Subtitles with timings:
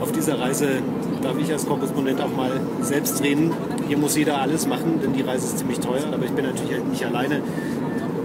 [0.00, 0.68] Auf dieser Reise
[1.22, 3.52] darf ich als Korrespondent auch mal selbst drehen.
[3.88, 6.04] Hier muss jeder alles machen, denn die Reise ist ziemlich teuer.
[6.12, 7.42] Aber ich bin natürlich nicht alleine.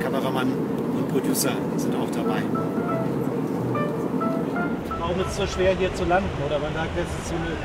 [0.00, 0.52] Kameramann
[0.98, 2.42] und Producer sind auch dabei.
[4.98, 6.28] Warum ist es so schwer hier zu landen?
[6.46, 7.56] Oder man sagt, das ist so eine.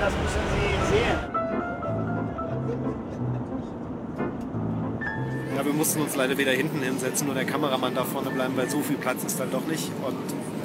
[0.00, 1.39] Das müssen Sie sehen.
[5.70, 8.80] Wir mussten uns leider wieder hinten hinsetzen, nur der Kameramann da vorne bleiben, weil so
[8.80, 9.88] viel Platz ist dann doch nicht.
[10.04, 10.16] Und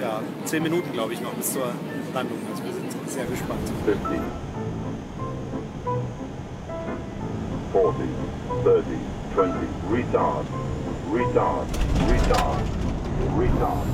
[0.02, 1.68] ja, zehn Minuten glaube ich noch bis zur
[2.12, 2.40] Landung.
[2.50, 3.60] Also wir sind sehr gespannt.
[3.86, 4.20] 50,
[7.72, 7.96] 40,
[8.64, 8.84] 30,
[9.36, 9.56] 20,
[9.94, 10.46] retard,
[11.14, 11.68] retard,
[12.10, 12.64] retard,
[13.38, 13.88] retard.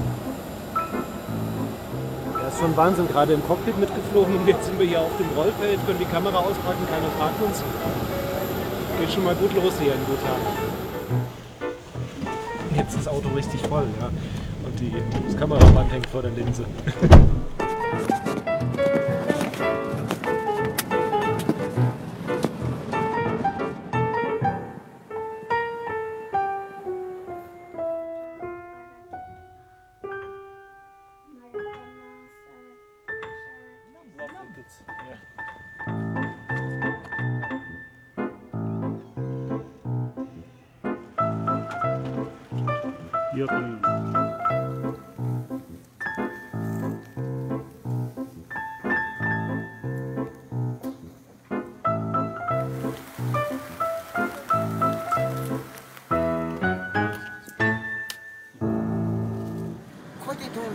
[2.40, 5.28] Ja, ist schon Wahnsinn, gerade im Cockpit mitgeflogen und jetzt sind wir hier auf dem
[5.36, 7.62] Rollfeld, können die Kamera auspacken, keiner fragt uns.
[8.98, 10.71] Geht schon mal gut los hier in Bhutan.
[12.76, 14.08] Jetzt ist das Auto richtig voll, ja.
[14.66, 14.94] Und die,
[15.26, 16.66] das Kameraband hängt vor der Linse.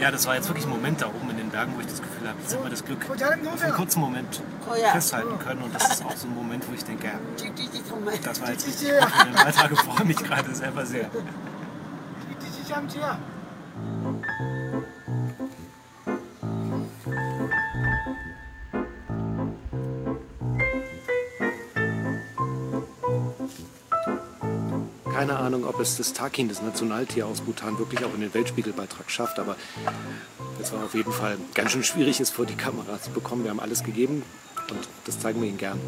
[0.01, 2.01] Ja, das war jetzt wirklich ein Moment da oben in den Bergen, wo ich das
[2.01, 4.43] Gefühl habe, jetzt haben wir das Glück für einen kurzen Moment
[4.93, 5.63] festhalten können.
[5.63, 7.13] Und das ist auch so ein Moment, wo ich denke, ja,
[8.25, 9.71] das war jetzt richtig für den Beitrag.
[9.71, 11.11] Ich freue mich gerade selber sehr.
[25.13, 29.11] Keine Ahnung, ob es das Takin, das Nationaltier aus Bhutan, wirklich auch in den Weltspiegelbeitrag
[29.11, 29.57] schafft, aber
[30.61, 33.45] es war auf jeden Fall ganz schön schwierig, es vor die Kamera zu bekommen.
[33.45, 34.25] Wir haben alles gegeben
[34.71, 35.81] und das zeigen wir Ihnen gern.